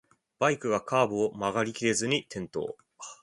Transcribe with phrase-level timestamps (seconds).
[0.39, 2.73] バイクがカーブを曲がりきれずに転倒